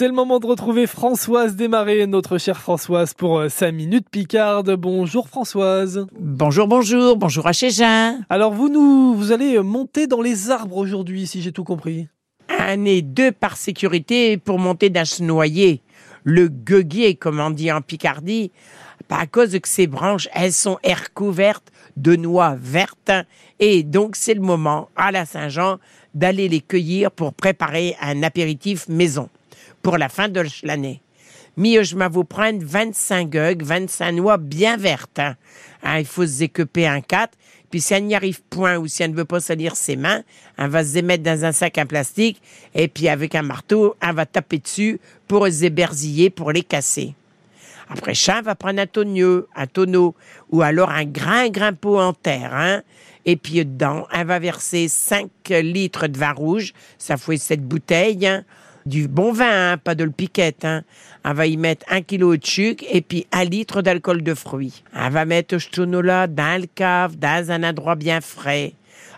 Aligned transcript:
C'est 0.00 0.08
le 0.08 0.14
moment 0.14 0.38
de 0.38 0.46
retrouver 0.46 0.86
Françoise 0.86 1.56
Desmarais, 1.56 2.06
notre 2.06 2.38
chère 2.38 2.58
Françoise, 2.58 3.12
pour 3.12 3.42
5 3.50 3.66
euh, 3.66 3.70
minutes 3.72 4.08
Picarde. 4.10 4.74
Bonjour 4.76 5.28
Françoise. 5.28 6.06
Bonjour, 6.18 6.66
bonjour, 6.66 7.18
bonjour 7.18 7.46
à 7.46 7.52
Jean. 7.52 8.18
Alors 8.30 8.54
vous 8.54 8.70
nous, 8.70 9.12
vous 9.12 9.30
allez 9.30 9.58
monter 9.58 10.06
dans 10.06 10.22
les 10.22 10.48
arbres 10.48 10.78
aujourd'hui, 10.78 11.26
si 11.26 11.42
j'ai 11.42 11.52
tout 11.52 11.64
compris. 11.64 12.08
Un 12.48 12.86
et 12.86 13.02
deux 13.02 13.30
par 13.30 13.58
sécurité 13.58 14.38
pour 14.38 14.58
monter 14.58 14.88
dans 14.88 15.04
ce 15.04 15.22
noyer. 15.22 15.82
Le 16.24 16.48
gueuguier, 16.48 17.14
comme 17.14 17.38
on 17.38 17.50
dit 17.50 17.70
en 17.70 17.82
Picardie, 17.82 18.52
à 19.10 19.26
cause 19.26 19.58
que 19.58 19.68
ces 19.68 19.86
branches, 19.86 20.30
elles 20.32 20.54
sont 20.54 20.78
recouvertes 20.82 21.70
de 21.98 22.16
noix 22.16 22.56
vertes. 22.58 23.12
Et 23.58 23.82
donc, 23.82 24.16
c'est 24.16 24.32
le 24.32 24.40
moment, 24.40 24.88
à 24.96 25.12
la 25.12 25.26
Saint-Jean, 25.26 25.76
d'aller 26.14 26.48
les 26.48 26.62
cueillir 26.62 27.10
pour 27.10 27.34
préparer 27.34 27.96
un 28.00 28.22
apéritif 28.22 28.88
maison 28.88 29.28
pour 29.82 29.98
la 29.98 30.08
fin 30.08 30.28
de 30.28 30.44
l'année. 30.62 31.02
Mieux, 31.56 31.82
je 31.82 31.96
vous 31.96 32.24
prendre 32.24 32.64
25 32.64 33.28
gueules, 33.28 33.62
25 33.62 34.12
noix 34.12 34.36
bien 34.38 34.76
vertes. 34.76 35.18
Hein. 35.18 35.36
Hein, 35.82 35.98
il 35.98 36.06
faut 36.06 36.26
se 36.26 36.38
découper 36.38 36.86
un 36.86 37.00
4. 37.00 37.36
Puis 37.70 37.80
si 37.80 37.94
elle 37.94 38.04
n'y 38.04 38.14
arrive 38.14 38.42
point 38.50 38.78
ou 38.78 38.86
si 38.86 39.02
elle 39.02 39.12
ne 39.12 39.16
veut 39.16 39.24
pas 39.24 39.40
salir 39.40 39.76
ses 39.76 39.96
mains, 39.96 40.22
elle 40.58 40.70
va 40.70 40.84
se 40.84 40.98
mettre 41.00 41.22
dans 41.22 41.44
un 41.44 41.52
sac 41.52 41.78
en 41.78 41.86
plastique 41.86 42.40
et 42.74 42.88
puis 42.88 43.08
avec 43.08 43.34
un 43.34 43.42
marteau, 43.42 43.94
elle 44.00 44.14
va 44.14 44.26
taper 44.26 44.58
dessus 44.58 45.00
pour 45.28 45.46
se 45.46 45.64
éberziller, 45.64 46.30
pour 46.30 46.50
les 46.50 46.62
casser. 46.62 47.14
Après 47.88 48.14
ça, 48.14 48.40
va 48.40 48.54
prendre 48.54 48.80
un 48.80 48.86
tonneau, 48.86 49.46
un 49.54 49.66
tonneau 49.66 50.14
ou 50.50 50.62
alors 50.62 50.90
un 50.90 51.04
grain, 51.04 51.72
pot 51.72 51.98
en 51.98 52.12
terre. 52.12 52.54
Hein? 52.54 52.82
Et 53.24 53.36
puis 53.36 53.64
dedans, 53.64 54.06
elle 54.12 54.26
va 54.26 54.38
verser 54.38 54.88
5 54.88 55.30
litres 55.48 56.06
de 56.06 56.18
vin 56.18 56.32
rouge. 56.32 56.72
Ça 56.98 57.16
fait 57.16 57.36
cette 57.36 57.62
bouteille. 57.62 58.26
Hein 58.26 58.44
du 58.86 59.08
bon 59.08 59.32
vin, 59.32 59.72
hein, 59.72 59.78
pas 59.78 59.94
de 59.94 60.04
le 60.04 60.10
piquette. 60.10 60.64
Hein. 60.64 60.82
Va 61.24 61.46
y 61.46 61.56
mettre 61.56 61.84
un 61.88 62.02
kilo 62.02 62.36
de 62.36 62.44
sucre 62.44 62.84
et 62.90 63.00
puis 63.00 63.26
un 63.32 63.44
litre 63.44 63.82
d'alcool 63.82 64.22
de 64.22 64.34
fruits. 64.34 64.82
On 64.94 65.10
va 65.10 65.24
mettre 65.24 65.56
tonneau-là 65.58 66.26
dans 66.26 66.60
le 66.60 66.66
cave, 66.66 67.16
dans 67.16 67.50
un 67.50 67.62
endroit 67.62 67.94
bien 67.94 68.20
frais. 68.20 68.74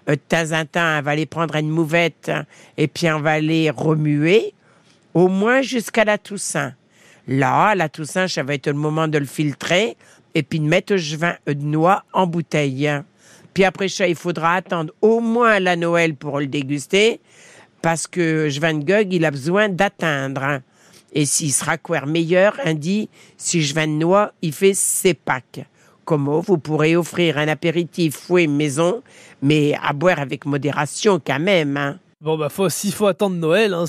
Euh, 0.09 0.13
de 0.13 0.21
temps 0.29 0.53
en 0.53 0.65
temps, 0.65 0.99
on 0.99 1.03
va 1.03 1.13
aller 1.13 1.27
prendre 1.27 1.55
une 1.57 1.71
mouvette 1.71 2.29
hein, 2.29 2.45
et 2.77 2.89
puis 2.89 3.11
on 3.11 3.21
va 3.21 3.41
les 3.41 3.71
remuer 3.71 4.53
au 5.15 5.29
moins 5.29 5.63
jusqu'à 5.63 6.05
la 6.05 6.19
Toussaint. 6.19 6.75
Là, 7.29 7.75
la 7.75 7.89
Toussaint, 7.89 8.27
ça 8.27 8.43
va 8.43 8.55
être 8.55 8.67
le 8.67 8.73
moment 8.73 9.07
de 9.07 9.19
le 9.19 9.27
filtrer 9.27 9.97
et 10.35 10.43
puis 10.43 10.59
de 10.59 10.65
mettre 10.65 10.95
le 10.95 11.17
vin 11.17 11.37
de 11.47 11.55
noix 11.55 12.05
en 12.13 12.27
bouteille. 12.27 12.91
Puis 13.55 13.65
après 13.65 13.89
ça, 13.89 14.09
il 14.09 14.17
faudra 14.17 14.55
attendre 14.55 14.93
au 15.03 15.21
moins 15.21 15.61
la 15.61 15.77
Noël 15.77 16.15
pour 16.15 16.41
le 16.41 16.47
déguster 16.47 17.21
parce 17.83 18.07
que 18.07 18.49
Van 18.61 18.79
Gogh, 18.79 19.13
il 19.13 19.25
a 19.25 19.31
besoin 19.31 19.69
d'atteindre. 19.69 20.43
Hein. 20.43 20.63
Et 21.13 21.27
s'il 21.27 21.53
sera 21.53 21.77
quoi 21.77 22.07
meilleur, 22.07 22.59
on 22.65 22.75
dit, 22.75 23.09
si 23.37 23.61
Van 23.73 23.87
Noix, 23.87 24.33
il 24.41 24.53
fait 24.53 24.75
ses 24.75 25.15
pâques. 25.15 25.67
Comment 26.05 26.41
vous 26.41 26.59
pourrez 26.59 26.97
offrir 26.97 27.39
un 27.39 27.49
apéritif 27.49 28.17
fouet 28.17 28.47
maison, 28.47 29.03
mais 29.41 29.75
à 29.83 29.93
boire 29.93 30.19
avec 30.19 30.47
modération 30.47 31.21
quand 31.25 31.39
même. 31.39 31.77
Hein. 31.77 31.99
Bon, 32.21 32.39
bah, 32.39 32.49
faut, 32.49 32.69
s'il 32.69 32.93
faut 32.93 33.07
attendre 33.07 33.37
Noël, 33.37 33.75
hein, 33.75 33.87